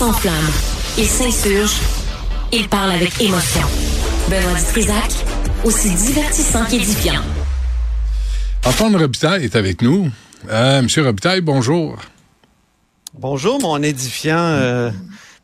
s'enflamme, 0.00 0.48
il 0.96 1.04
s'insurge, 1.04 1.74
il 2.54 2.66
parle 2.70 2.92
avec 2.92 3.20
émotion. 3.20 3.60
Benoît 4.30 4.58
Dutrisac, 4.58 5.12
aussi 5.62 5.90
divertissant 5.90 6.64
qu'édifiant. 6.64 7.20
Antoine 8.64 8.96
Robitaille 8.96 9.44
est 9.44 9.56
avec 9.56 9.82
nous. 9.82 10.10
Euh, 10.48 10.80
Monsieur 10.80 11.04
Robitaille, 11.04 11.42
bonjour. 11.42 11.98
Bonjour, 13.12 13.60
mon 13.60 13.82
édifiant 13.82 14.38
euh, 14.38 14.90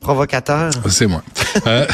provocateur. 0.00 0.70
C'est 0.88 1.06
moi. 1.06 1.22
Euh, 1.66 1.86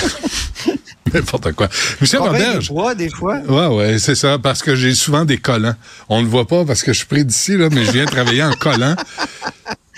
N'importe 1.13 1.53
quoi. 1.55 1.69
Monsieur 2.01 2.21
Roberge. 2.21 2.71
Des, 2.71 3.07
des 3.07 3.11
fois. 3.11 3.39
Ouais, 3.41 3.67
ouais, 3.77 3.99
c'est 3.99 4.15
ça, 4.15 4.39
parce 4.39 4.63
que 4.63 4.77
j'ai 4.77 4.95
souvent 4.95 5.25
des 5.25 5.39
collants. 5.39 5.75
On 6.09 6.21
ne 6.21 6.27
le 6.27 6.31
voit 6.31 6.47
pas 6.47 6.65
parce 6.65 6.85
que 6.85 6.93
je 6.93 6.99
suis 6.99 7.07
près 7.09 7.25
d'ici, 7.25 7.57
là, 7.57 7.71
mais 7.73 7.85
je 7.85 7.91
viens 7.91 8.07
travailler 8.07 8.45
en 8.45 8.53
collant. 8.53 8.95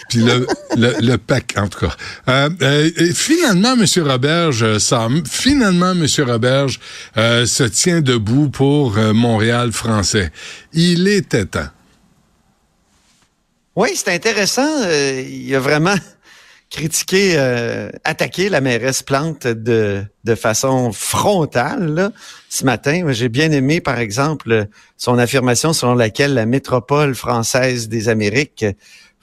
Puis 0.09 0.21
le, 0.21 0.47
le, 0.77 1.17
pack, 1.17 1.55
en 1.57 1.69
tout 1.69 1.81
cas. 1.87 1.95
Euh, 2.29 2.51
euh, 2.63 2.91
finalement, 3.15 3.77
Monsieur 3.77 4.03
Roberge, 4.03 4.79
ça, 4.79 5.09
finalement, 5.29 5.95
Monsieur 5.95 6.25
Roberge 6.25 6.81
euh, 7.17 7.47
se 7.47 7.65
tient 7.65 8.01
debout 8.01 8.49
pour 8.49 8.99
euh, 8.99 9.13
Montréal 9.13 9.73
français. 9.73 10.31
Il 10.73 11.09
était 11.09 11.47
temps. 11.47 11.69
Oui, 13.77 13.91
c'est 13.95 14.15
intéressant. 14.15 14.83
Euh, 14.85 15.25
il 15.27 15.53
a 15.55 15.59
vraiment 15.59 15.97
critiqué, 16.71 17.35
euh, 17.37 17.91
attaqué 18.05 18.49
la 18.49 18.61
mairesse 18.61 19.03
Plante 19.03 19.47
de, 19.47 20.05
de 20.23 20.35
façon 20.35 20.93
frontale 20.93 21.93
là, 21.93 22.13
ce 22.49 22.65
matin. 22.65 23.05
J'ai 23.11 23.29
bien 23.29 23.51
aimé, 23.51 23.81
par 23.81 23.99
exemple, 23.99 24.67
son 24.97 25.19
affirmation 25.19 25.73
selon 25.73 25.95
laquelle 25.95 26.35
la 26.35 26.47
métropole 26.47 27.15
française 27.15 27.89
des 27.89 28.09
Amériques, 28.09 28.65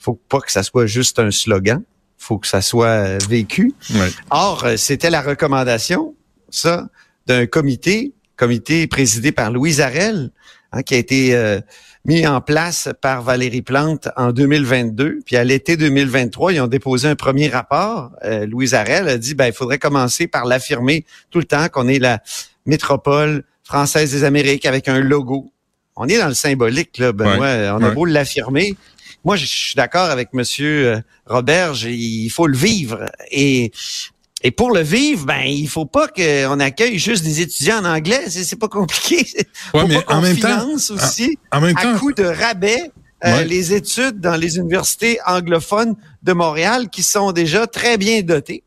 faut 0.02 0.18
pas 0.28 0.40
que 0.40 0.50
ça 0.50 0.62
soit 0.62 0.86
juste 0.86 1.18
un 1.18 1.30
slogan, 1.30 1.82
faut 2.18 2.38
que 2.38 2.46
ça 2.46 2.60
soit 2.60 3.24
vécu. 3.28 3.72
Ouais. 3.94 4.10
Or, 4.30 4.66
c'était 4.76 5.10
la 5.10 5.22
recommandation, 5.22 6.14
ça, 6.50 6.88
d'un 7.26 7.46
comité, 7.46 8.12
comité 8.36 8.86
présidé 8.88 9.30
par 9.30 9.52
Louise 9.52 9.80
Arel, 9.80 10.30
hein, 10.72 10.82
qui 10.82 10.94
a 10.94 10.98
été 10.98 11.36
euh, 11.36 11.60
mis 12.04 12.26
en 12.26 12.40
place 12.40 12.88
par 13.00 13.22
Valérie 13.22 13.62
Plante 13.62 14.08
en 14.16 14.32
2022. 14.32 15.20
Puis 15.24 15.36
à 15.36 15.44
l'été 15.44 15.76
2023, 15.76 16.52
ils 16.52 16.60
ont 16.60 16.66
déposé 16.66 17.08
un 17.08 17.14
premier 17.14 17.48
rapport. 17.48 18.10
Euh, 18.24 18.44
Louise 18.46 18.74
Arel 18.74 19.08
a 19.08 19.18
dit, 19.18 19.34
ben, 19.34 19.46
il 19.46 19.52
faudrait 19.52 19.78
commencer 19.78 20.26
par 20.26 20.46
l'affirmer 20.46 21.04
tout 21.30 21.38
le 21.38 21.44
temps 21.44 21.68
qu'on 21.68 21.86
est 21.86 22.00
la 22.00 22.20
métropole 22.66 23.44
française 23.62 24.10
des 24.10 24.24
Amériques 24.24 24.66
avec 24.66 24.88
un 24.88 24.98
logo. 24.98 25.52
On 25.94 26.08
est 26.08 26.18
dans 26.18 26.28
le 26.28 26.34
symbolique, 26.34 26.98
là, 26.98 27.12
Benoît. 27.12 27.38
Ouais, 27.38 27.70
On 27.70 27.82
a 27.82 27.88
ouais. 27.88 27.94
beau 27.94 28.04
l'affirmer. 28.04 28.76
Moi, 29.24 29.36
je 29.36 29.46
suis 29.46 29.74
d'accord 29.74 30.10
avec 30.10 30.32
Monsieur 30.32 30.86
euh, 30.96 31.00
Roberge. 31.26 31.84
Il 31.84 32.28
faut 32.30 32.46
le 32.46 32.56
vivre. 32.56 33.10
Et 33.30 33.70
et 34.44 34.50
pour 34.50 34.72
le 34.72 34.80
vivre, 34.80 35.24
ben 35.26 35.42
il 35.46 35.68
faut 35.68 35.86
pas 35.86 36.08
qu'on 36.08 36.58
accueille 36.58 36.98
juste 36.98 37.22
des 37.22 37.40
étudiants 37.40 37.78
en 37.78 37.84
anglais. 37.84 38.28
C'est 38.28 38.58
pas 38.58 38.66
compliqué. 38.68 39.24
Ouais, 39.72 39.82
faut 39.82 39.86
mais 39.86 40.02
pas 40.02 40.14
en 40.16 40.20
même 40.20 40.36
temps- 40.38 40.66
aussi 40.74 41.38
En 41.52 41.60
même 41.60 41.76
à 41.76 41.82
temps, 41.82 41.98
coup 41.98 42.12
de 42.12 42.24
rabais 42.24 42.90
euh, 43.24 43.36
Ouais. 43.36 43.44
les 43.44 43.72
études 43.72 44.18
dans 44.18 44.34
les 44.34 44.56
universités 44.56 45.20
anglophones 45.24 45.94
de 46.24 46.32
Montréal 46.32 46.88
qui 46.90 47.04
sont 47.04 47.30
déjà 47.30 47.68
très 47.68 47.96
bien 47.96 48.20
dotées. 48.22 48.64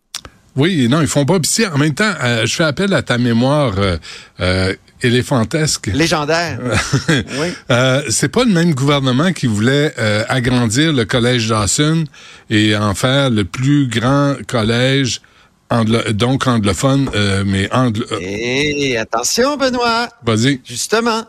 Oui, 0.56 0.88
non, 0.90 1.02
ils 1.02 1.08
font 1.08 1.26
pas. 1.26 1.40
Puis 1.40 1.50
si, 1.52 1.66
en 1.66 1.78
même 1.78 1.94
temps, 1.94 2.14
euh, 2.24 2.46
je 2.46 2.56
fais 2.56 2.64
appel 2.64 2.94
à 2.94 3.02
ta 3.02 3.18
mémoire 3.18 3.74
euh, 3.78 3.98
euh, 4.40 4.74
éléphantesque. 5.02 5.88
Légendaires. 5.88 6.60
oui. 7.10 7.48
Euh, 7.72 8.02
c'est 8.10 8.30
pas 8.30 8.44
le 8.46 8.52
même 8.52 8.74
gouvernement 8.74 9.34
qui 9.34 9.48
voulait 9.48 9.94
euh, 10.00 10.24
agrandir 10.30 10.94
le 10.94 11.06
collège 11.06 11.48
Dawson 11.50 12.06
et 12.50 12.76
en 12.76 12.94
faire 12.96 13.30
le 13.30 13.44
plus 13.46 13.88
grand 13.88 14.36
collège 14.48 15.22
anglo- 15.70 16.12
donc 16.14 16.48
anglophone, 16.48 17.10
euh, 17.16 17.44
mais 17.46 17.70
anglo. 17.74 18.06
Et 18.22 18.98
attention, 18.98 19.58
Benoît, 19.58 20.08
Vas-y. 20.26 20.62
justement, 20.66 21.24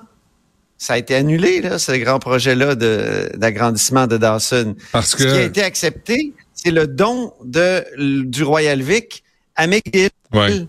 ça 0.78 0.92
a 0.94 0.98
été 0.98 1.14
annulé, 1.14 1.60
là, 1.62 1.78
ce 1.78 1.92
grand 1.92 2.18
projet-là 2.18 2.74
de- 2.74 3.30
d'agrandissement 3.36 4.06
de, 4.06 4.16
Dawson. 4.18 4.74
Parce 4.92 5.12
Ce 5.12 5.16
qui 5.16 5.24
a 5.26 5.32
que. 5.32 5.46
été 5.46 5.62
accepté, 5.62 6.32
c'est 6.66 6.72
le 6.72 6.88
don 6.88 7.32
de, 7.44 7.84
du 8.24 8.42
Royal 8.42 8.82
Vic 8.82 9.22
à 9.54 9.68
McGill. 9.68 10.10
Ouais. 10.32 10.66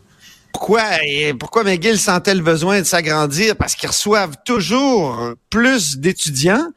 Pourquoi, 0.54 1.04
et 1.04 1.34
pourquoi 1.34 1.64
McGill 1.64 1.98
sentait 1.98 2.36
le 2.36 2.42
besoin 2.42 2.80
de 2.82 2.86
s'agrandir? 2.86 3.56
Parce 3.56 3.76
qu'ils 3.76 3.90
reçoivent 3.90 4.36
toujours 4.46 5.34
plus 5.50 5.98
d'étudiants. 5.98 6.68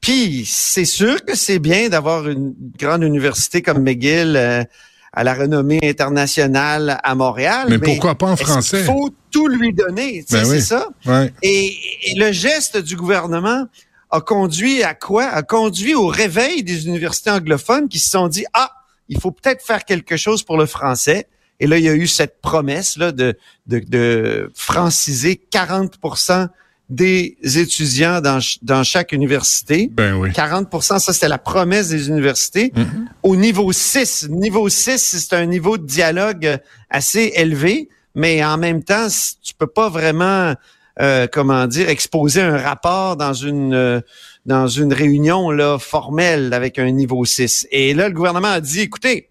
Puis, 0.00 0.44
c'est 0.46 0.84
sûr 0.84 1.24
que 1.24 1.36
c'est 1.36 1.58
bien 1.60 1.88
d'avoir 1.88 2.28
une 2.28 2.54
grande 2.78 3.04
université 3.04 3.62
comme 3.62 3.82
McGill 3.82 4.34
euh, 4.36 4.64
à 5.12 5.24
la 5.24 5.34
renommée 5.34 5.80
internationale 5.82 7.00
à 7.02 7.14
Montréal. 7.14 7.68
Mais 7.70 7.78
pourquoi 7.78 8.16
pas 8.16 8.26
en 8.26 8.36
français? 8.36 8.78
qu'il 8.78 8.86
faut 8.86 9.10
tout 9.30 9.48
lui 9.48 9.72
donner? 9.72 10.24
Tu 10.28 10.36
sais, 10.36 10.42
Ben 10.42 10.48
oui. 10.48 10.60
C'est 10.60 10.66
ça. 10.66 10.88
Ouais. 11.06 11.32
Et, 11.42 11.72
et 12.06 12.14
le 12.16 12.32
geste 12.32 12.76
du 12.78 12.96
gouvernement 12.96 13.66
a 14.14 14.20
conduit 14.20 14.82
à 14.82 14.94
quoi? 14.94 15.24
A 15.24 15.42
conduit 15.42 15.94
au 15.94 16.06
réveil 16.06 16.62
des 16.62 16.86
universités 16.86 17.30
anglophones 17.30 17.88
qui 17.88 17.98
se 17.98 18.10
sont 18.10 18.28
dit, 18.28 18.44
ah, 18.52 18.70
il 19.08 19.20
faut 19.20 19.32
peut-être 19.32 19.64
faire 19.64 19.84
quelque 19.84 20.16
chose 20.16 20.42
pour 20.42 20.56
le 20.56 20.66
français. 20.66 21.26
Et 21.60 21.66
là, 21.66 21.78
il 21.78 21.84
y 21.84 21.88
a 21.88 21.94
eu 21.94 22.06
cette 22.06 22.40
promesse 22.40 22.96
là 22.96 23.12
de, 23.12 23.36
de, 23.66 23.80
de 23.80 24.50
franciser 24.54 25.40
40% 25.52 26.48
des 26.90 27.36
étudiants 27.42 28.20
dans, 28.20 28.38
dans 28.62 28.84
chaque 28.84 29.12
université. 29.12 29.88
Ben 29.90 30.14
oui. 30.14 30.30
40% 30.30 30.98
ça, 30.98 31.12
c'était 31.12 31.28
la 31.28 31.38
promesse 31.38 31.88
des 31.88 32.08
universités. 32.08 32.72
Mhm. 32.76 33.08
Au 33.22 33.36
niveau 33.36 33.72
6, 33.72 34.28
niveau 34.28 34.68
6, 34.68 34.98
c'est 34.98 35.34
un 35.34 35.46
niveau 35.46 35.78
de 35.78 35.86
dialogue 35.86 36.58
assez 36.90 37.32
élevé, 37.34 37.88
mais 38.14 38.44
en 38.44 38.58
même 38.58 38.84
temps, 38.84 39.08
tu 39.42 39.54
peux 39.54 39.66
pas 39.66 39.88
vraiment, 39.88 40.54
euh, 41.00 41.26
comment 41.30 41.66
dire, 41.66 41.88
exposer 41.88 42.40
un 42.40 42.56
rapport 42.56 43.16
dans 43.16 43.32
une 43.32 43.74
euh, 43.74 44.00
dans 44.46 44.68
une 44.68 44.92
réunion 44.92 45.50
là 45.50 45.78
formelle 45.78 46.52
avec 46.52 46.78
un 46.78 46.90
niveau 46.90 47.24
6. 47.24 47.66
Et 47.70 47.94
là, 47.94 48.08
le 48.08 48.14
gouvernement 48.14 48.48
a 48.48 48.60
dit, 48.60 48.80
écoutez, 48.80 49.30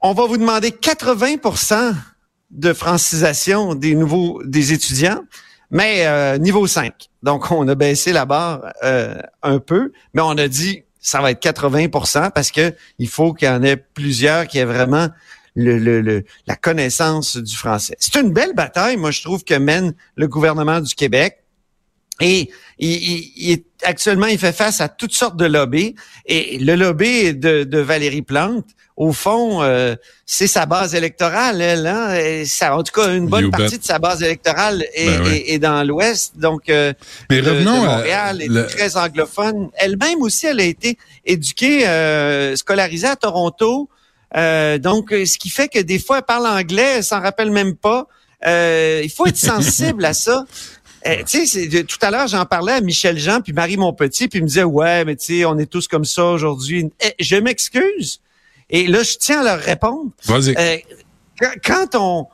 on 0.00 0.12
va 0.12 0.26
vous 0.26 0.36
demander 0.36 0.70
80% 0.70 1.94
de 2.50 2.72
francisation 2.72 3.74
des 3.74 3.94
nouveaux 3.94 4.40
des 4.44 4.72
étudiants, 4.72 5.22
mais 5.70 6.06
euh, 6.06 6.38
niveau 6.38 6.66
5. 6.66 6.94
Donc, 7.22 7.50
on 7.50 7.66
a 7.66 7.74
baissé 7.74 8.12
la 8.12 8.26
barre 8.26 8.72
un 9.42 9.58
peu, 9.58 9.92
mais 10.14 10.22
on 10.22 10.38
a 10.38 10.46
dit 10.46 10.84
ça 11.00 11.20
va 11.20 11.30
être 11.30 11.42
80% 11.42 12.30
parce 12.30 12.50
que 12.50 12.74
il 12.98 13.08
faut 13.08 13.32
qu'il 13.32 13.48
y 13.48 13.50
en 13.50 13.62
ait 13.62 13.76
plusieurs 13.76 14.46
qui 14.46 14.58
aient 14.58 14.64
vraiment 14.64 15.08
le, 15.54 15.78
le- 15.78 16.00
le- 16.00 16.24
la 16.46 16.56
connaissance 16.56 17.36
du 17.36 17.56
français. 17.56 17.96
C'est 17.98 18.20
une 18.20 18.32
belle 18.32 18.54
bataille, 18.54 18.96
moi, 18.96 19.10
je 19.10 19.22
trouve, 19.22 19.44
que 19.44 19.54
mène 19.54 19.94
le 20.16 20.28
gouvernement 20.28 20.80
du 20.80 20.94
Québec. 20.94 21.38
Et 22.22 22.50
il, 22.78 22.90
il- 22.90 23.32
il 23.36 23.50
est, 23.52 23.64
actuellement, 23.82 24.26
il 24.26 24.38
fait 24.38 24.52
face 24.52 24.80
à 24.82 24.88
toutes 24.88 25.14
sortes 25.14 25.36
de 25.38 25.46
lobbies. 25.46 25.94
Et 26.26 26.58
le 26.58 26.74
lobby 26.74 27.34
de, 27.34 27.64
de 27.64 27.78
Valérie 27.78 28.20
Plante, 28.22 28.66
au 28.96 29.12
fond, 29.14 29.62
euh, 29.62 29.96
c'est 30.26 30.46
sa 30.46 30.66
base 30.66 30.94
électorale, 30.94 31.62
elle. 31.62 31.86
Hein? 31.86 32.14
Et 32.16 32.44
ça, 32.44 32.76
en 32.76 32.82
tout 32.82 32.92
cas, 32.92 33.14
une 33.14 33.26
bonne 33.26 33.44
You 33.44 33.50
partie 33.50 33.70
bet. 33.76 33.78
de 33.78 33.84
sa 33.84 33.98
base 33.98 34.22
électorale 34.22 34.84
est, 34.92 35.06
Ben 35.06 35.22
oui. 35.24 35.30
est- 35.30 35.54
est 35.54 35.58
dans 35.58 35.82
l'Ouest. 35.82 36.36
Donc, 36.36 36.68
euh, 36.68 36.92
Mais 37.30 37.40
de, 37.40 37.48
revenons 37.50 37.80
de 37.82 37.86
à 37.88 37.96
Montréal 37.96 38.42
est 38.42 38.48
le- 38.48 38.66
très 38.66 38.98
anglophone. 38.98 39.70
Elle-même 39.76 40.20
aussi, 40.20 40.44
elle 40.46 40.60
a 40.60 40.64
été 40.64 40.98
éduquée, 41.24 41.88
euh, 41.88 42.54
scolarisée 42.56 43.06
à 43.08 43.16
Toronto. 43.16 43.88
Euh, 44.36 44.78
donc, 44.78 45.12
euh, 45.12 45.24
ce 45.26 45.38
qui 45.38 45.50
fait 45.50 45.68
que 45.68 45.78
des 45.80 45.98
fois, 45.98 46.18
elle 46.18 46.24
parle 46.24 46.46
anglais, 46.46 46.94
elle 46.96 47.04
s'en 47.04 47.20
rappelle 47.20 47.50
même 47.50 47.74
pas. 47.76 48.06
Euh, 48.46 49.00
il 49.04 49.10
faut 49.10 49.26
être 49.26 49.36
sensible 49.36 50.04
à 50.04 50.14
ça. 50.14 50.44
Euh, 51.06 51.16
tu 51.26 51.46
sais, 51.46 51.84
tout 51.84 51.96
à 52.02 52.10
l'heure, 52.10 52.28
j'en 52.28 52.44
parlais 52.44 52.74
à 52.74 52.80
Michel 52.80 53.18
Jean 53.18 53.40
puis 53.40 53.52
Marie 53.52 53.76
Montpetit, 53.76 54.28
puis 54.28 54.38
il 54.38 54.42
me 54.42 54.46
disait 54.48 54.64
ouais, 54.64 55.04
mais 55.04 55.16
tu 55.16 55.38
sais, 55.38 55.44
on 55.46 55.58
est 55.58 55.66
tous 55.66 55.88
comme 55.88 56.04
ça 56.04 56.24
aujourd'hui. 56.26 56.90
Eh, 57.02 57.14
je 57.18 57.36
m'excuse. 57.36 58.20
Et 58.68 58.86
là, 58.86 59.02
je 59.02 59.16
tiens 59.18 59.40
à 59.40 59.44
leur 59.44 59.58
répondre. 59.58 60.10
Vas-y. 60.26 60.54
Euh, 60.56 60.76
quand- 61.38 61.54
quand 61.64 61.94
on 61.94 62.26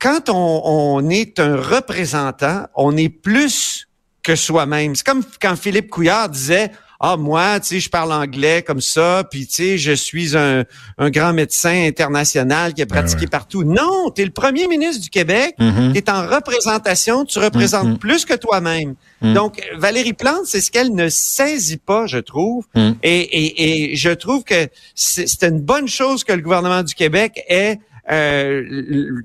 quand 0.00 0.28
on, 0.30 0.62
on 0.64 1.08
est 1.10 1.38
un 1.38 1.56
représentant, 1.56 2.66
on 2.74 2.96
est 2.96 3.08
plus 3.08 3.86
que 4.24 4.34
soi-même. 4.34 4.96
C'est 4.96 5.06
comme 5.06 5.22
quand 5.40 5.54
Philippe 5.56 5.90
Couillard 5.90 6.28
disait 6.28 6.72
ah 7.02 7.16
moi, 7.16 7.58
tu 7.60 7.66
sais, 7.66 7.80
je 7.80 7.90
parle 7.90 8.12
anglais 8.12 8.62
comme 8.62 8.80
ça, 8.80 9.24
puis 9.30 9.46
tu 9.46 9.54
sais, 9.54 9.78
je 9.78 9.92
suis 9.92 10.36
un, 10.36 10.64
un 10.98 11.10
grand 11.10 11.32
médecin 11.32 11.86
international 11.88 12.72
qui 12.74 12.80
a 12.82 12.86
pratiqué 12.86 13.22
ouais. 13.22 13.26
partout. 13.26 13.64
Non, 13.64 14.10
tu 14.14 14.22
es 14.22 14.24
le 14.24 14.30
premier 14.30 14.68
ministre 14.68 15.02
du 15.02 15.10
Québec, 15.10 15.54
Mhm. 15.58 15.92
tu 15.92 15.98
es 15.98 16.08
en 16.10 16.26
représentation, 16.26 17.24
tu 17.24 17.38
représentes 17.40 17.88
Mhm. 17.88 17.98
plus 17.98 18.24
que 18.24 18.34
toi-même. 18.34 18.94
Mhm. 19.20 19.34
Donc, 19.34 19.60
Valérie 19.76 20.12
Plante, 20.12 20.46
c'est 20.46 20.60
ce 20.60 20.70
qu'elle 20.70 20.94
ne 20.94 21.08
saisit 21.08 21.78
pas, 21.78 22.06
je 22.06 22.18
trouve. 22.18 22.66
Mhm. 22.76 22.94
Et, 23.02 23.20
et, 23.20 23.90
et 23.92 23.96
je 23.96 24.10
trouve 24.10 24.44
que 24.44 24.68
c'est 24.94 25.42
une 25.42 25.60
bonne 25.60 25.88
chose 25.88 26.22
que 26.24 26.32
le 26.32 26.40
gouvernement 26.40 26.82
du 26.84 26.94
Québec 26.94 27.42
ait 27.48 27.78
euh, 28.10 28.62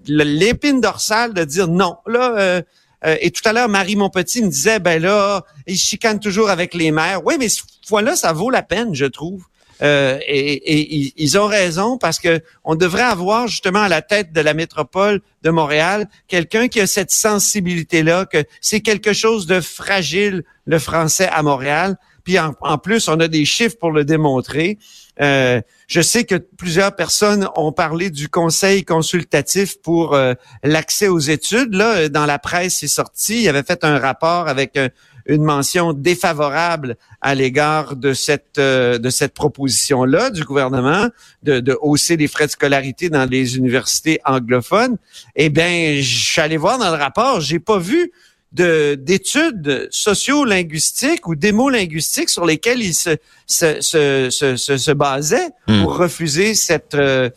l'épine 0.08 0.82
dorsale 0.82 1.34
de 1.34 1.44
dire 1.44 1.68
non. 1.68 1.98
Là, 2.06 2.36
euh, 2.38 2.62
euh, 3.06 3.16
et 3.22 3.32
tout 3.32 3.48
à 3.48 3.54
l'heure, 3.54 3.70
Marie 3.70 3.96
Monpetit 3.96 4.42
me 4.42 4.50
disait, 4.50 4.80
ben 4.80 5.02
là, 5.02 5.44
il 5.68 5.78
chicane 5.78 6.20
toujours 6.20 6.50
avec 6.50 6.74
les 6.74 6.92
maires. 6.92 7.24
Oui, 7.26 7.36
mais 7.40 7.50
cette 7.50 7.66
fois-là, 7.88 8.16
ça 8.16 8.34
vaut 8.34 8.50
la 8.50 8.64
peine, 8.64 8.96
je 8.96 9.06
trouve. 9.06 9.44
Euh, 9.84 10.18
et, 10.28 11.14
ils 11.22 11.38
ont 11.38 11.46
raison 11.46 12.00
parce 12.00 12.18
que 12.18 12.42
on 12.64 12.74
devrait 12.74 13.04
avoir 13.04 13.48
justement 13.48 13.82
à 13.82 13.90
la 13.90 14.02
tête 14.02 14.34
de 14.34 14.42
la 14.42 14.56
métropole 14.56 15.22
de 15.44 15.52
Montréal 15.52 16.08
quelqu'un 16.28 16.68
qui 16.68 16.82
a 16.82 16.88
cette 16.88 17.12
sensibilité-là, 17.12 18.26
que 18.26 18.44
c'est 18.60 18.82
quelque 18.82 19.14
chose 19.14 19.46
de 19.46 19.62
fragile 19.62 20.44
le 20.66 20.80
français 20.80 21.30
à 21.32 21.44
Montréal. 21.44 21.98
Puis 22.28 22.38
en, 22.40 22.78
plus, 22.78 23.08
on 23.08 23.22
a 23.22 23.30
des 23.30 23.46
chiffres 23.46 23.78
pour 23.80 23.90
le 23.90 24.04
démontrer. 24.04 24.78
Euh, 25.22 25.62
je 25.88 26.02
sais 26.02 26.26
que 26.26 26.36
plusieurs 26.36 26.94
personnes 26.94 27.48
ont 27.56 27.72
parlé 27.72 28.10
du 28.10 28.28
conseil 28.28 28.84
consultatif 28.84 29.82
pour 29.82 30.14
euh, 30.14 30.34
l'accès 30.62 31.08
aux 31.08 31.20
études. 31.20 31.74
Là, 31.74 32.10
dans 32.10 32.26
la 32.26 32.38
presse, 32.38 32.80
c'est 32.80 32.90
sorti. 32.90 33.44
Il 33.44 33.48
avait 33.48 33.64
fait 33.64 33.86
un 33.86 33.98
rapport 33.98 34.50
avec 34.50 34.78
une 35.26 35.44
mention 35.44 35.94
défavorable 35.94 36.98
à 37.22 37.34
l'égard 37.34 37.96
de 37.96 38.12
cette 38.12 38.58
euh, 38.58 38.98
de 38.98 39.10
cette 39.10 39.34
proposition 39.34 40.04
là 40.04 40.30
du 40.30 40.44
gouvernement 40.44 41.08
de, 41.44 41.60
de 41.60 41.78
hausser 41.82 42.18
les 42.18 42.28
frais 42.28 42.46
de 42.46 42.52
scolarité 42.52 43.10
dans 43.10 43.30
les 43.30 43.58
universités 43.58 44.20
anglophones. 44.26 44.98
Eh 45.38 45.50
bien, 45.50 45.96
je 46.02 46.24
suis 46.24 46.42
allé 46.42 46.58
voir 46.58 46.78
dans 46.78 46.92
le 46.92 47.02
rapport, 47.02 47.40
j'ai 47.40 47.60
pas 47.60 47.78
vu 47.78 48.12
d'études 48.52 49.88
socio-linguistiques 49.92 51.28
ou 51.28 51.36
démo-linguistiques 51.36 52.30
sur 52.30 52.46
lesquelles 52.46 52.82
il 52.82 52.94
se 52.94 53.18
se, 53.46 53.82
se, 53.82 54.30
se, 54.30 54.78
se 54.78 54.92
basait 54.92 55.50
hmm. 55.68 55.84
pour 55.84 55.98
refuser 55.98 56.56
cette 56.56 56.96
euh, 56.96 57.30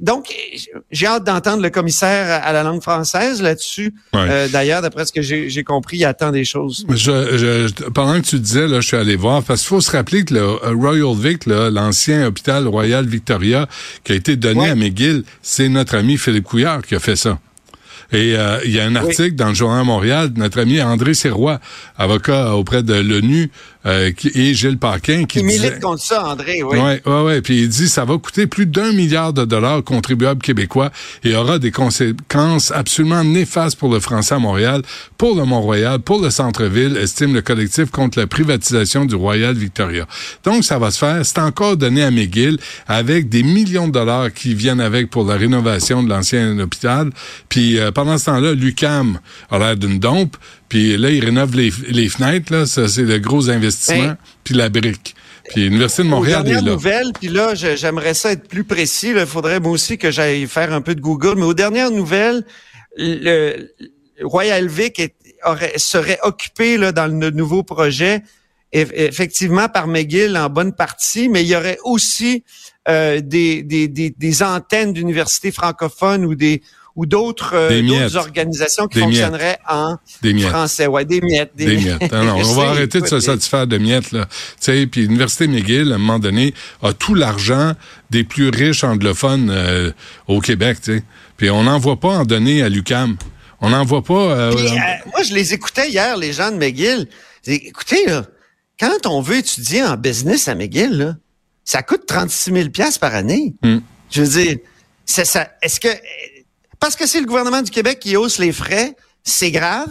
donc, 0.00 0.32
j'ai 0.90 1.06
hâte 1.06 1.24
d'entendre 1.24 1.62
le 1.62 1.70
commissaire 1.70 2.42
à 2.42 2.52
la 2.52 2.62
langue 2.62 2.82
française 2.82 3.42
là-dessus. 3.42 3.94
Euh, 4.14 4.48
d'ailleurs, 4.48 4.82
d'après 4.82 5.04
ce 5.04 5.12
que 5.12 5.22
j'ai 5.22 5.64
compris, 5.64 5.98
il 5.98 6.04
attend 6.04 6.30
des 6.30 6.44
choses. 6.44 6.86
Je, 6.88 7.70
pendant 7.90 8.20
que 8.20 8.26
tu 8.26 8.38
disais, 8.38 8.66
là, 8.66 8.80
je 8.80 8.86
suis 8.86 8.96
allé 8.96 9.16
voir, 9.16 9.42
parce 9.42 9.60
qu'il 9.60 9.68
faut 9.68 9.80
se 9.80 9.90
rappeler 9.90 10.24
que 10.24 10.34
le 10.34 10.40
euh, 10.40 10.74
Royal 10.74 11.14
Vic, 11.16 11.46
l'ancien 11.46 12.26
hôpital 12.26 12.66
Royal 12.68 13.06
Victoria, 13.06 13.68
qui 14.04 14.12
a 14.12 14.14
été 14.14 14.36
donné 14.36 14.70
à 14.70 14.74
McGill, 14.74 15.24
c'est 15.42 15.68
notre 15.68 15.96
ami 15.96 16.16
Philippe 16.16 16.44
Couillard 16.44 16.82
qui 16.82 16.94
a 16.94 17.00
fait 17.00 17.16
ça. 17.16 17.38
Et 18.12 18.36
euh, 18.36 18.58
il 18.64 18.72
y 18.72 18.80
a 18.80 18.84
un 18.84 18.94
article 18.94 19.34
dans 19.34 19.48
le 19.48 19.54
journal 19.54 19.84
Montréal 19.84 20.32
de 20.32 20.38
notre 20.38 20.60
ami 20.60 20.82
André 20.82 21.14
Sirois, 21.14 21.60
avocat 21.96 22.54
auprès 22.54 22.82
de 22.82 22.94
l'ONU, 22.94 23.50
euh, 23.86 24.12
et 24.34 24.54
Gilles 24.54 24.78
Paquin 24.78 25.24
qui 25.24 25.40
il 25.40 25.44
milite 25.44 25.80
contre 25.80 26.02
ça, 26.02 26.26
André, 26.28 26.62
oui. 26.62 26.78
Ouais, 26.78 27.02
ouais, 27.04 27.22
ouais. 27.22 27.42
Puis 27.42 27.62
il 27.62 27.68
dit 27.68 27.88
ça 27.88 28.04
va 28.04 28.16
coûter 28.18 28.46
plus 28.46 28.66
d'un 28.66 28.92
milliard 28.92 29.32
de 29.32 29.44
dollars 29.44 29.82
contribuables 29.82 30.40
québécois 30.40 30.90
et 31.24 31.34
aura 31.34 31.58
des 31.58 31.70
conséquences 31.70 32.70
absolument 32.70 33.24
néfastes 33.24 33.78
pour 33.78 33.92
le 33.92 34.00
français 34.00 34.36
à 34.36 34.38
Montréal, 34.38 34.82
pour 35.18 35.34
le 35.36 35.44
Mont-Royal, 35.44 35.98
pour 35.98 36.20
le 36.20 36.30
centre-ville, 36.30 36.96
estime 36.96 37.34
le 37.34 37.42
collectif 37.42 37.90
contre 37.90 38.18
la 38.18 38.26
privatisation 38.26 39.04
du 39.04 39.14
Royal 39.14 39.54
Victoria. 39.54 40.06
Donc 40.44 40.64
ça 40.64 40.78
va 40.78 40.90
se 40.90 40.98
faire. 40.98 41.24
C'est 41.24 41.38
encore 41.38 41.76
donné 41.76 42.02
à 42.02 42.10
McGill 42.10 42.58
avec 42.86 43.28
des 43.28 43.42
millions 43.42 43.88
de 43.88 43.92
dollars 43.92 44.32
qui 44.32 44.54
viennent 44.54 44.80
avec 44.80 45.10
pour 45.10 45.24
la 45.24 45.36
rénovation 45.36 46.02
de 46.02 46.08
l'ancien 46.08 46.58
hôpital. 46.58 47.10
Puis 47.48 47.78
euh, 47.78 47.90
pendant 47.90 48.18
ce 48.18 48.26
temps-là, 48.26 48.54
l'UCAM 48.54 49.18
a 49.50 49.58
l'air 49.58 49.76
d'une 49.76 49.98
dompe. 49.98 50.36
Puis 50.72 50.96
là, 50.96 51.10
ils 51.10 51.22
rénovent 51.22 51.54
les, 51.54 52.08
fenêtres, 52.08 52.50
là, 52.50 52.64
ça 52.64 52.88
c'est 52.88 53.02
le 53.02 53.18
gros 53.18 53.50
investissement, 53.50 54.16
puis 54.42 54.54
la 54.54 54.70
brique. 54.70 55.14
Puis 55.50 55.64
l'Université 55.64 56.02
de 56.02 56.08
Montréal 56.08 56.48
est 56.48 56.54
là. 56.54 56.62
nouvelles, 56.62 57.12
puis 57.12 57.28
là, 57.28 57.54
j'aimerais 57.54 58.14
ça 58.14 58.32
être 58.32 58.48
plus 58.48 58.64
précis. 58.64 59.12
Il 59.14 59.26
faudrait 59.26 59.60
moi 59.60 59.72
aussi 59.72 59.98
que 59.98 60.10
j'aille 60.10 60.46
faire 60.46 60.72
un 60.72 60.80
peu 60.80 60.94
de 60.94 61.02
Google. 61.02 61.34
Mais 61.36 61.44
aux 61.44 61.52
dernières 61.52 61.90
nouvelles, 61.90 62.42
le 62.96 63.68
Royal 64.22 64.66
Vic 64.66 65.12
serait 65.76 66.18
occupé 66.22 66.78
là, 66.78 66.90
dans 66.90 67.06
le 67.06 67.28
nouveau 67.28 67.62
projet, 67.62 68.22
effectivement 68.72 69.68
par 69.68 69.88
McGill 69.88 70.38
en 70.38 70.48
bonne 70.48 70.72
partie, 70.72 71.28
mais 71.28 71.42
il 71.42 71.48
y 71.48 71.54
aurait 71.54 71.80
aussi 71.84 72.44
euh, 72.88 73.20
des, 73.20 73.62
des, 73.62 73.88
des 73.88 74.42
antennes 74.42 74.94
d'universités 74.94 75.52
francophones 75.52 76.24
ou 76.24 76.34
des 76.34 76.62
ou 76.94 77.06
d'autres 77.06 77.54
euh, 77.54 78.08
organisations 78.16 78.86
qui 78.86 79.00
fonctionneraient 79.00 79.58
en 79.68 79.96
français. 80.48 80.86
Ouais, 80.86 81.04
des 81.04 81.20
miettes. 81.20 81.52
Des, 81.54 81.76
miettes. 81.76 82.12
Non, 82.12 82.36
on 82.36 82.52
va 82.54 82.70
arrêter 82.70 83.00
de 83.00 83.06
se 83.06 83.20
satisfaire 83.20 83.66
de 83.66 83.78
miettes. 83.78 84.12
Là. 84.12 84.26
sais, 84.60 84.86
puis 84.86 85.02
l'Université 85.02 85.46
McGill, 85.46 85.92
à 85.92 85.94
un 85.94 85.98
moment 85.98 86.18
donné, 86.18 86.52
a 86.82 86.92
tout 86.92 87.14
l'argent 87.14 87.72
des 88.10 88.24
plus 88.24 88.50
riches 88.50 88.84
anglophones 88.84 89.50
euh, 89.50 89.90
au 90.28 90.40
Québec. 90.40 90.78
Puis 91.36 91.50
on 91.50 91.64
n'en 91.64 91.78
voit 91.78 91.98
pas 91.98 92.18
en 92.18 92.24
donner 92.24 92.62
à 92.62 92.68
l'UCAM. 92.68 93.16
On 93.60 93.70
n'en 93.70 93.84
voit 93.84 94.02
pas... 94.02 94.14
Euh, 94.14 94.52
moi, 95.06 95.22
je 95.22 95.32
les 95.34 95.54
écoutais 95.54 95.88
hier, 95.88 96.16
les 96.16 96.32
gens 96.32 96.50
de 96.50 96.56
McGill. 96.56 97.08
Écoutez, 97.46 98.06
là, 98.06 98.24
quand 98.78 99.06
on 99.06 99.20
veut 99.20 99.36
étudier 99.36 99.82
en 99.84 99.96
business 99.96 100.48
à 100.48 100.54
McGill, 100.54 100.92
là, 100.92 101.16
ça 101.64 101.82
coûte 101.82 102.02
36 102.06 102.52
000 102.52 102.68
par 103.00 103.14
année. 103.14 103.54
Hmm. 103.62 103.78
Je 104.10 104.22
veux 104.22 104.42
dire, 104.42 104.56
c'est 105.06 105.24
ça. 105.24 105.48
Est-ce 105.62 105.80
que 105.80 105.88
parce 106.82 106.96
que 106.96 107.06
c'est 107.06 107.20
le 107.20 107.26
gouvernement 107.26 107.62
du 107.62 107.70
Québec 107.70 108.00
qui 108.00 108.16
hausse 108.16 108.38
les 108.38 108.50
frais, 108.50 108.96
c'est 109.22 109.52
grave. 109.52 109.86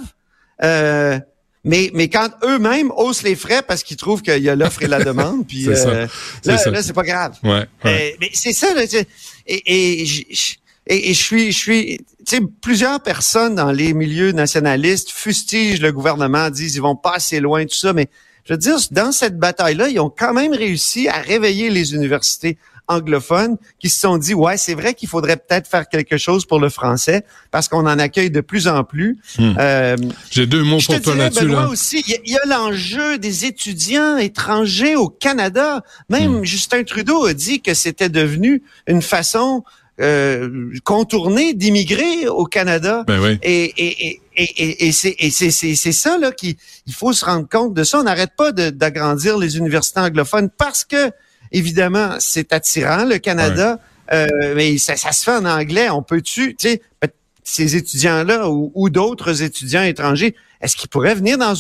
Euh, 0.62 1.18
mais, 1.64 1.90
mais 1.94 2.10
quand 2.10 2.30
eux-mêmes 2.44 2.92
haussent 2.98 3.24
les 3.24 3.36
frais 3.36 3.62
parce 3.66 3.82
qu'ils 3.82 3.96
trouvent 3.96 4.22
qu'il 4.22 4.44
y 4.44 4.50
a 4.50 4.58
l'offre 4.58 4.84
et 4.84 4.88
la 4.88 5.02
demande, 5.02 5.48
puis 5.48 5.70
euh, 5.70 6.06
là, 6.44 6.58
là 6.66 6.84
c'est 6.84 6.92
pas 6.92 7.04
grave. 7.04 7.38
Ouais, 7.44 7.66
euh, 7.86 8.10
mais 8.20 8.30
c'est 8.34 8.52
ça. 8.52 8.74
Là, 8.74 8.84
et, 8.84 9.06
et, 9.48 10.02
et, 10.02 11.14
je 11.14 11.24
suis, 11.24 11.54
je 11.54 11.58
suis, 11.58 11.98
tu 12.28 12.36
sais, 12.36 12.42
plusieurs 12.62 13.00
personnes 13.02 13.56
dans 13.56 13.72
les 13.72 13.94
milieux 13.94 14.34
nationalistes 14.34 15.12
fustigent 15.12 15.82
le 15.82 15.94
gouvernement, 15.94 16.50
disent 16.50 16.76
ils 16.76 16.82
vont 16.82 16.98
pas 16.98 17.14
assez 17.14 17.40
loin, 17.40 17.64
tout 17.64 17.74
ça, 17.74 17.94
mais 17.94 18.10
je 18.44 18.52
veux 18.52 18.58
dire, 18.58 18.76
dans 18.92 19.14
cette 19.14 19.38
bataille-là, 19.38 19.88
ils 19.88 20.02
ont 20.02 20.10
quand 20.10 20.34
même 20.34 20.52
réussi 20.52 21.08
à 21.08 21.22
réveiller 21.22 21.70
les 21.70 21.94
universités 21.94 22.58
anglophones 22.92 23.58
qui 23.80 23.90
se 23.90 24.00
sont 24.00 24.18
dit, 24.18 24.34
ouais, 24.34 24.58
c'est 24.58 24.74
vrai 24.74 24.94
qu'il 24.94 25.10
faudrait 25.10 25.38
peut-être 25.38 25.68
faire 25.68 25.88
quelque 25.88 26.18
chose 26.18 26.46
pour 26.46 26.60
le 26.60 26.70
français 26.70 27.24
parce 27.52 27.68
qu'on 27.68 27.88
en 27.88 28.00
accueille 28.00 28.32
de 28.32 28.42
plus 28.42 28.68
en 28.68 28.84
plus. 28.84 29.18
Hmm. 29.38 29.54
Euh, 29.58 29.98
J'ai 30.30 30.46
deux 30.46 30.64
mots 30.64 30.80
pour 30.86 31.02
toi 31.02 31.16
là-dessus. 31.16 31.48
Là. 31.48 31.68
aussi, 31.68 32.04
il 32.08 32.32
y 32.32 32.38
a, 32.38 32.46
l'enjeu 32.48 33.18
des 33.18 33.46
étudiants 33.46 34.18
étrangers 34.18 34.96
au 34.96 35.10
Canada. 35.10 35.84
Même 36.10 36.40
hmm. 36.40 36.46
Justin 36.46 36.84
Trudeau 36.84 37.26
a 37.26 37.34
dit 37.34 37.62
que 37.62 37.74
c'était 37.74 38.10
devenu 38.10 38.64
une 38.88 39.02
façon 39.02 39.64
euh, 40.00 40.72
contournée 40.84 41.54
d'immigrer 41.54 42.28
au 42.28 42.46
Canada. 42.46 43.04
Ben 43.06 43.20
oui. 43.22 43.38
Et, 43.44 43.66
et, 43.78 44.22
et, 44.36 44.88
et, 44.88 44.92
c'est 44.92 45.92
ça 45.92 46.18
là 46.18 46.32
qu'il 46.32 46.56
faut 46.92 47.14
se 47.14 47.24
rendre 47.24 47.48
compte 47.48 47.74
de 47.74 47.84
ça. 47.84 48.00
On 48.00 48.04
n'arrête 48.04 48.32
pas 48.36 48.52
d'agrandir 48.52 49.38
les 49.38 49.58
universités 49.58 50.00
anglophones 50.00 50.50
parce 50.50 50.86
que 50.86 51.12
Évidemment, 51.52 52.16
c'est 52.20 52.54
attirant, 52.54 53.06
le 53.06 53.18
Canada, 53.18 53.80
euh, 54.14 54.28
mais 54.56 54.78
ça, 54.78 54.96
se 54.96 55.24
fait 55.24 55.36
en 55.36 55.46
anglais. 55.46 55.90
On 55.90 56.02
peut-tu, 56.02 56.56
tu 56.56 56.70
sais, 56.70 56.82
ces 57.44 57.76
étudiants-là 57.76 58.50
ou, 58.50 58.90
d'autres 58.90 59.42
étudiants 59.44 59.84
étrangers, 59.84 60.36
est-ce 60.62 60.76
qu'ils 60.76 60.90
pourraient 60.90 61.16
venir 61.16 61.38
dans 61.38 61.54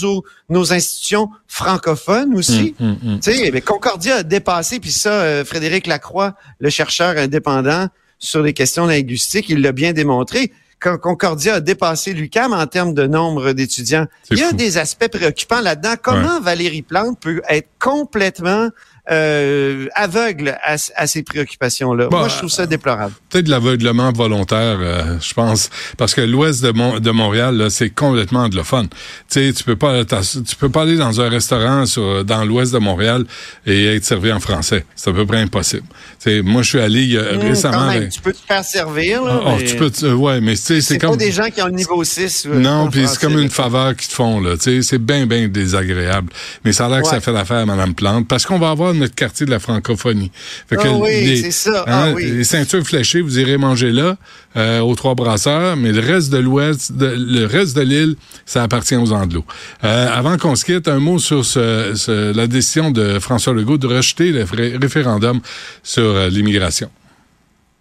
nos, 0.50 0.74
institutions 0.74 1.29
francophones 1.48 2.36
aussi? 2.36 2.75
Hum, 2.79 2.98
hum, 3.03 3.13
hum. 3.13 3.19
Tu 3.19 3.33
sais, 3.33 3.62
Concordia 3.62 4.17
a 4.17 4.24
dépassé, 4.24 4.79
puis 4.79 4.91
ça, 4.91 5.10
euh, 5.10 5.43
Frédéric 5.43 5.88
Lacroix, 5.88 6.36
le 6.60 6.69
chercheur 6.69 7.17
indépendant 7.17 7.88
sur 8.19 8.43
les 8.43 8.53
questions 8.53 8.86
linguistiques, 8.86 9.50
il 9.50 9.62
l'a 9.62 9.71
bien 9.71 9.93
démontré. 9.93 10.51
Concordia 10.79 11.55
a 11.55 11.60
dépassé 11.60 12.13
l'UCAM 12.13 12.53
en 12.53 12.65
termes 12.65 12.93
de 12.93 13.05
nombre 13.05 13.51
d'étudiants. 13.53 14.07
Il 14.31 14.39
y 14.39 14.43
a 14.43 14.51
des 14.51 14.77
aspects 14.77 15.10
préoccupants 15.10 15.62
là-dedans. 15.62 15.93
Comment 16.01 16.39
Valérie 16.41 16.81
Plante 16.81 17.19
peut 17.19 17.41
être 17.50 17.69
complètement 17.77 18.69
euh, 19.10 19.88
aveugle 19.96 20.58
à, 20.63 21.08
ces 21.08 21.24
préoccupations-là. 21.24 22.08
Moi, 22.12 22.27
je 22.27 22.38
trouve 22.38 22.50
ça 22.50 22.67
déplorable. 22.67 23.13
Peut-être 23.29 23.46
de 23.46 23.51
l'aveuglement 23.51 24.12
volontaire, 24.12 24.77
euh, 24.79 25.17
je 25.20 25.34
pense, 25.34 25.70
parce 25.98 26.13
que 26.13 26.22
l'ouest 26.22 26.63
de, 26.63 27.00
de 27.00 27.12
Montréal, 27.12 27.67
c'est 27.72 27.89
complètement 27.89 28.41
anglophone. 28.41 28.88
Tu 29.29 29.48
sais, 29.48 29.53
tu 29.53 29.63
peux 29.63 29.75
pas, 29.75 30.05
tu 30.05 30.55
peux 30.60 30.70
pas 30.70 30.84
aller 30.84 30.98
dans 30.98 31.20
un 31.20 31.29
restaurant 31.29 31.86
sur, 31.86 32.24
dans 32.24 32.46
l'ouest 32.46 32.74
de 32.74 32.77
Montréal 32.77 33.25
et 33.65 33.96
être 33.96 34.05
servi 34.05 34.31
en 34.31 34.39
français. 34.39 34.86
C'est 34.96 35.10
à 35.10 35.13
peu 35.13 35.25
près 35.25 35.41
impossible. 35.41 35.88
Tu 36.24 36.43
moi, 36.43 36.62
je 36.62 36.70
suis 36.70 36.79
allé 36.79 37.15
euh, 37.15 37.38
mmh, 37.38 37.41
récemment. 37.41 37.91
tu 38.12 38.22
peux 38.22 38.34
te 38.34 38.39
faire 38.48 38.63
servir, 38.63 39.24
là. 39.24 39.41
Oh, 39.46 39.58
tu 39.65 39.75
peux, 39.75 40.13
ouais, 40.13 40.41
mais 40.41 40.55
tu 40.55 40.81
c'est 40.81 40.98
comme. 41.00 41.12
pas 41.12 41.15
des 41.17 41.31
gens 41.31 41.50
qui 41.50 41.62
ont 41.62 41.67
le 41.67 41.72
niveau 41.72 42.03
6. 42.03 42.48
non, 42.53 42.89
puis 42.89 43.08
c'est 43.08 43.20
comme 43.20 43.39
une 43.39 43.50
faveur 43.50 43.96
qu'ils 43.96 44.10
te 44.10 44.13
font, 44.13 44.39
là. 44.39 44.58
Tu 44.58 44.84
c'est 44.84 45.00
bien, 45.00 45.25
bien 45.25 45.48
désagréable. 45.48 46.31
Mais 46.63 46.72
ça 46.72 46.86
a 46.86 46.89
l'air 46.89 47.01
que 47.01 47.08
ça 47.08 47.20
fait 47.20 47.31
l'affaire 47.31 47.58
à 47.58 47.65
Mme 47.65 47.96
Plante, 47.96 48.27
parce 48.27 48.46
qu'on 48.46 48.60
va 48.60 48.70
avoir 48.70 48.93
notre 49.01 49.15
quartier 49.15 49.46
de 49.46 49.51
la 49.51 49.60
francophonie. 49.60 50.31
Fait 50.67 50.77
que 50.77 50.88
ah 50.88 50.98
oui, 50.98 51.41
c'est 51.41 51.51
ça. 51.51 51.84
Ah 51.88 52.05
hein, 52.05 52.15
les 52.15 52.43
ceintures 52.43 52.86
fléchées, 52.86 53.22
vous 53.22 53.39
irez 53.39 53.58
manger 53.58 53.91
là, 53.91 54.17
euh, 54.55 54.79
aux 54.79 54.96
Trois 54.96 55.15
Brasseurs, 55.15 55.75
mais 55.75 55.91
le 55.91 56.00
reste 56.00 56.31
de 56.31 56.38
l'Ouest, 56.38 56.91
le 57.00 57.46
reste 57.46 57.75
de 57.75 57.81
l'île, 57.81 58.15
ça 58.46 58.63
appartient 58.63 58.96
aux 58.96 59.12
Anglos. 59.12 59.46
Euh, 59.84 60.08
avant 60.12 60.38
qu'on 60.38 60.55
se 60.55 60.65
quitte, 60.65 60.88
un 60.88 61.00
mot 61.00 61.20
sur 61.20 61.46
ce, 61.46 62.31
la 62.31 62.48
décision 62.48 62.91
de 62.91 63.20
François 63.20 63.53
Legault 63.53 63.77
de 63.77 63.88
rejeter 63.88 64.31
le 64.31 64.46
référendum 64.79 65.41
sur 65.84 66.03
euh, 66.03 66.29
l'immigration. 66.29 66.89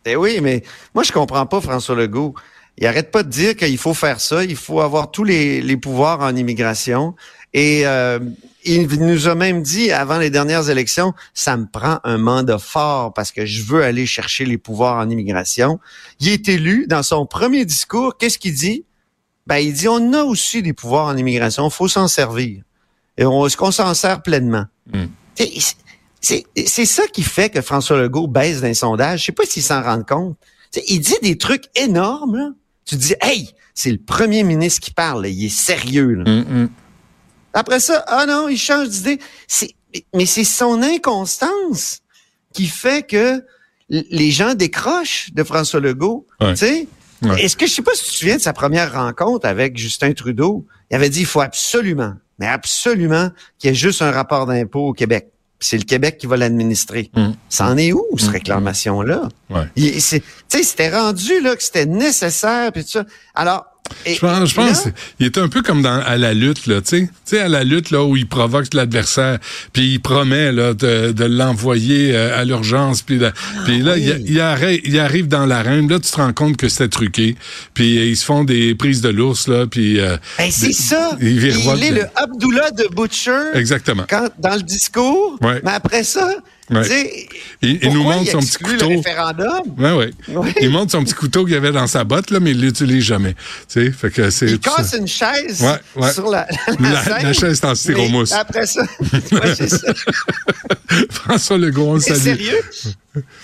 Eh 0.05 0.17
oui, 0.17 0.41
mais 0.43 0.63
moi, 0.95 1.05
je 1.05 1.13
comprends 1.13 1.47
pas 1.47 1.61
François 1.61 1.95
Legault. 1.95 2.35
il 2.79 2.87
arrête 2.87 3.11
pas 3.11 3.23
de 3.23 3.29
dire 3.29 3.55
qu'il 3.55 3.79
faut 3.79 3.95
faire 3.95 4.21
ça, 4.21 4.45
il 4.45 4.57
faut 4.57 4.81
avoir 4.81 5.11
tous 5.11 5.25
les, 5.25 5.61
les 5.61 5.77
pouvoirs 5.77 6.21
en 6.21 6.35
immigration. 6.35 7.15
Et 7.53 7.83
euh, 7.85 8.19
il 8.65 8.87
nous 9.01 9.29
a 9.29 9.35
même 9.35 9.63
dit 9.63 9.91
avant 9.91 10.19
les 10.19 10.31
dernières 10.31 10.69
élections, 10.71 11.15
ça 11.35 11.57
me 11.57 11.67
prend 11.67 11.99
un 12.05 12.19
mandat 12.19 12.59
fort 12.59 13.13
parce 13.13 13.33
que 13.33 13.47
je 13.47 13.63
veux 13.63 13.83
aller 13.83 14.07
chercher 14.07 14.45
les 14.45 14.59
pouvoirs 14.59 14.99
en 14.99 15.09
immigration. 15.09 15.81
Il 16.21 16.29
est 16.29 16.49
élu 16.49 16.87
dans 16.89 17.03
son 17.03 17.27
premier 17.27 17.65
discours. 17.65 18.17
Qu'est-ce 18.19 18.39
qu'il 18.39 18.55
dit? 18.55 18.85
Ben, 19.47 19.59
il 19.59 19.73
dit, 19.73 19.89
on 19.89 20.13
a 20.13 20.23
aussi 20.23 20.63
des 20.63 20.73
pouvoirs 20.73 21.07
en 21.07 21.17
immigration, 21.17 21.71
faut 21.71 21.89
s'en 21.89 22.07
servir. 22.07 22.63
Et 23.17 23.25
on, 23.25 23.47
est-ce 23.47 23.57
qu'on 23.57 23.73
s'en 23.73 23.95
sert 23.95 24.23
pleinement? 24.23 24.67
Mm. 24.93 25.07
C'est, 26.21 26.45
c'est 26.67 26.87
ça 26.87 27.07
qui 27.07 27.23
fait 27.23 27.51
que 27.51 27.63
François 27.63 27.99
Legault 27.99 28.29
baisse 28.29 28.61
d'un 28.61 28.75
sondage. 28.75 29.21
Je 29.21 29.25
sais 29.27 29.33
pas 29.33 29.45
s'il 29.47 29.63
s'en 29.63 29.83
rend 29.83 30.03
compte. 30.03 30.37
T'sais, 30.71 30.85
il 30.89 31.01
dit 31.01 31.17
des 31.23 31.39
trucs 31.39 31.65
énormes. 31.75 32.37
Là. 32.37 32.51
Tu 32.85 32.97
te 32.97 33.01
dis, 33.01 33.15
hey, 33.23 33.51
c'est 33.75 33.91
le 33.91 33.99
premier 33.99 34.43
ministre 34.43 34.81
qui 34.81 34.91
parle. 34.91 35.23
Là. 35.23 35.29
Il 35.29 35.45
est 35.45 35.49
sérieux. 35.49 36.15
Là. 36.15 36.31
Mm, 36.31 36.63
mm. 36.63 36.71
Après 37.55 37.81
ça, 37.81 38.05
ah 38.07 38.27
non, 38.27 38.49
il 38.49 38.59
change 38.59 38.89
d'idée. 38.89 39.19
C'est, 39.49 39.75
mais 40.15 40.27
c'est 40.27 40.45
son 40.45 40.83
inconstance 40.83 42.01
qui 42.53 42.67
fait 42.67 43.07
que 43.07 43.43
les 43.89 44.31
gens 44.31 44.55
décrochent 44.55 45.31
de 45.33 45.43
François 45.43 45.81
Legault. 45.81 46.27
Ouais. 46.41 46.55
Est-ce 47.39 47.57
que 47.57 47.67
je 47.67 47.73
sais 47.73 47.83
pas 47.83 47.93
si 47.95 48.05
tu 48.05 48.11
te 48.11 48.17
souviens 48.17 48.37
de 48.37 48.41
sa 48.41 48.53
première 48.53 48.93
rencontre 48.95 49.47
avec 49.47 49.77
Justin 49.77 50.13
Trudeau? 50.13 50.65
Il 50.91 50.97
avait 50.97 51.11
dit 51.11 51.21
il 51.21 51.27
faut 51.27 51.41
absolument, 51.41 52.15
mais 52.39 52.47
absolument 52.47 53.31
qu'il 53.59 53.69
y 53.69 53.73
ait 53.73 53.77
juste 53.77 54.01
un 54.03 54.11
rapport 54.11 54.47
d'impôt 54.47 54.89
au 54.89 54.93
Québec. 54.93 55.29
C'est 55.59 55.77
le 55.77 55.85
Québec 55.85 56.17
qui 56.19 56.27
va 56.27 56.39
l'administrer. 56.39 57.11
Mm. 57.15 57.33
Ça 57.51 57.67
en 57.67 57.77
est 57.77 57.93
où, 57.93 58.07
cette 58.17 58.29
Mm. 58.31 58.33
réclamation-là? 58.33 59.29
Ouais. 59.51 59.67
C'était 59.99 60.89
rendu 60.97 61.41
là 61.43 61.55
que 61.55 61.63
c'était 61.63 61.85
nécessaire, 61.85 62.73
puis 62.73 62.83
tout 62.85 62.91
ça. 62.93 63.05
Alors, 63.35 63.67
et- 64.07 64.15
Je 64.15 64.21
pense, 64.21 64.49
je 64.51 64.55
pense 64.55 64.85
il 65.19 65.27
est 65.27 65.37
un 65.37 65.49
peu 65.49 65.63
comme 65.63 65.83
dans 65.83 66.01
à 66.01 66.17
la 66.17 66.33
lutte 66.33 66.67
là, 66.67 66.81
tu 66.81 66.89
sais, 66.89 67.01
tu 67.03 67.09
sais 67.25 67.41
à 67.41 67.49
la 67.49 67.65
lutte 67.65 67.91
là 67.91 68.05
où 68.05 68.17
il 68.17 68.27
provoque 68.27 68.73
l'adversaire, 68.73 69.39
puis 69.73 69.95
il 69.95 70.01
promet 70.01 70.53
là 70.53 70.75
de, 70.75 71.11
de 71.13 71.25
l'envoyer 71.25 72.15
euh, 72.15 72.39
à 72.41 72.45
l'urgence, 72.45 73.03
puis 73.03 73.19
là, 73.19 73.33
puis 73.65 73.81
là 73.83 73.95
oui. 73.95 74.13
il, 74.25 74.31
il 74.33 74.41
arrive, 74.41 74.81
il 74.85 74.99
arrive 74.99 75.27
dans 75.29 75.45
l'arène, 75.45 75.89
là 75.89 75.99
tu 75.99 76.11
te 76.11 76.17
rends 76.17 76.33
compte 76.33 76.57
que 76.57 76.69
c'était 76.69 76.89
truqué, 76.89 77.37
puis 77.75 77.99
euh, 77.99 78.05
ils 78.07 78.17
se 78.17 78.25
font 78.25 78.45
des 78.45 78.75
prises 78.77 79.01
de 79.01 79.09
l'ours 79.09 79.49
là, 79.49 79.67
puis 79.67 79.99
euh, 79.99 80.17
Ben, 80.39 80.51
c'est 80.51 80.73
ça. 80.73 81.17
Il 81.21 81.39
virevoltent 81.41 81.83
est 81.83 81.91
le 81.91 82.07
Abdullah 82.15 82.71
de 82.71 82.87
Butcher 82.95 83.51
Exactement. 83.55 84.05
quand, 84.09 84.29
dans 84.39 84.55
le 84.55 84.63
discours, 84.63 85.37
Ouais. 85.43 85.61
mais 85.65 85.73
après 85.73 86.05
ça, 86.05 86.33
Ouais. 86.71 87.27
Il, 87.63 87.93
nous 87.93 88.03
montre 88.05 88.23
il 88.23 88.31
son 88.31 88.39
petit 88.39 88.59
couteau? 88.59 88.89
Ouais, 89.79 89.93
ouais. 89.93 90.11
Il 90.61 90.71
montre 90.71 90.93
son 90.93 91.03
petit 91.05 91.15
couteau 91.15 91.45
qu'il 91.45 91.55
avait 91.57 91.73
dans 91.73 91.87
sa 91.87 92.05
botte 92.05 92.31
là, 92.31 92.39
mais 92.41 92.53
il 92.53 92.61
l'utilise 92.61 93.05
jamais. 93.05 93.35
Tu 93.35 93.87
sais, 93.87 93.91
fait 93.91 94.11
que 94.11 94.31
c'est 94.31 94.47
Il 94.47 94.59
casse 94.61 94.91
ça. 94.93 94.97
une 94.97 95.09
chaise 95.09 95.65
sur 96.13 96.31
la, 96.31 96.47
la, 96.79 96.91
La- 96.91 97.03
scène, 97.03 97.23
la 97.25 97.33
chaise 97.33 97.59
est 97.59 97.65
en 97.65 97.75
styromousse. 97.75 98.33
Après 98.33 98.67
ça, 98.67 98.83
c'est 99.57 99.69
ça. 99.69 99.93
François 101.11 101.59
Legault, 101.59 101.87
on 101.89 101.95
le 101.95 102.01
salue. 102.01 102.19
sérieux? 102.19 102.61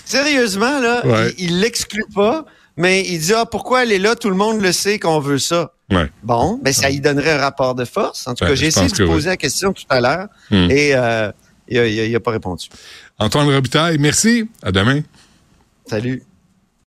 Sérieusement, 0.04 0.80
là, 0.80 1.02
il 1.38 1.61
l'exclut 1.61 2.04
pas, 2.14 2.45
mais 2.76 3.04
il 3.06 3.18
dit, 3.18 3.33
ah, 3.35 3.47
pourquoi 3.47 3.83
elle 3.83 3.92
est 3.92 3.99
là? 3.99 4.14
Tout 4.16 4.30
le 4.30 4.37
monde 4.37 4.61
le 4.61 4.73
sait 4.73 4.99
qu'on 4.99 5.21
veut 5.21 5.38
ça. 5.38 5.73
Ouais. 5.90 6.11
Bon, 6.25 6.59
ben, 6.62 6.73
ça 6.73 6.90
y 6.90 7.00
donnerait 7.00 7.33
un 7.33 7.38
rapport 7.38 7.75
de 7.76 7.85
force. 7.85 8.26
En 8.26 8.35
tout 8.35 8.45
cas, 8.45 8.54
j'ai 8.56 8.66
essayé 8.66 8.88
de 8.88 9.02
oui. 9.04 9.09
poser 9.09 9.28
la 9.28 9.37
question 9.37 9.73
tout 9.73 9.85
à 9.88 10.00
l'heure 10.00 10.26
Hmm. 10.50 10.68
et 10.71 10.90
euh, 10.95 11.30
il 11.68 11.78
a- 11.78 11.87
il 11.87 12.00
a- 12.00 12.04
il 12.06 12.14
a 12.16 12.20
pas 12.20 12.30
répondu. 12.32 12.68
Antoine 13.18 13.49
Robitaille, 13.49 13.99
merci. 13.99 14.49
À 14.62 14.73
demain. 14.73 15.00
Salut. 15.87 16.23